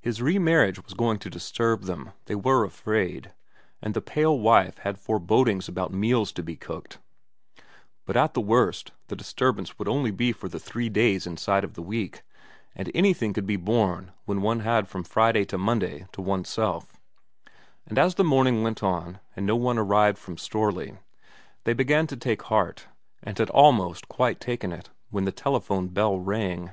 His 0.00 0.22
re 0.22 0.38
marriage 0.38 0.80
was 0.84 0.94
going 0.94 1.18
to 1.18 1.28
disturb 1.28 1.82
them, 1.82 2.12
they 2.26 2.36
were 2.36 2.62
afraid, 2.64 3.32
and 3.82 3.92
the 3.92 4.00
pale 4.00 4.38
wife 4.38 4.78
had 4.78 5.00
forebodings 5.00 5.66
about 5.68 5.92
meals 5.92 6.30
to 6.34 6.44
be 6.44 6.54
cooked; 6.54 7.00
but 8.06 8.16
at 8.16 8.34
the 8.34 8.40
worst 8.40 8.92
the 9.08 9.16
disturbance 9.16 9.76
would 9.76 9.88
only 9.88 10.12
be 10.12 10.30
for 10.30 10.48
the 10.48 10.60
three 10.60 10.86
inside 10.86 10.94
days 11.62 11.68
of 11.68 11.74
the 11.74 11.82
week, 11.82 12.22
and 12.76 12.88
anything 12.94 13.32
could 13.32 13.46
be 13.46 13.56
borne 13.56 14.12
when 14.26 14.42
one 14.42 14.60
had 14.60 14.86
from 14.86 15.02
Friday 15.02 15.44
to 15.46 15.58
Monday 15.58 16.06
to 16.12 16.22
oneself; 16.22 17.00
and 17.84 17.98
as 17.98 18.14
the 18.14 18.22
morning 18.22 18.62
went 18.62 18.84
on, 18.84 19.18
and 19.34 19.44
no 19.44 19.56
one 19.56 19.76
arrived 19.76 20.18
from 20.18 20.36
Strorley, 20.36 20.98
they 21.64 21.72
began 21.74 22.06
to 22.06 22.16
take 22.16 22.42
heart, 22.42 22.86
and 23.24 23.36
had 23.36 23.50
almost 23.50 24.06
quite 24.06 24.38
taken 24.38 24.70
it 24.70 24.90
when 25.10 25.24
the 25.24 25.32
telephone 25.32 25.88
bell 25.88 26.16
rang. 26.16 26.70